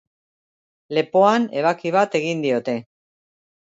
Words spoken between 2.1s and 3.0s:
egin diote.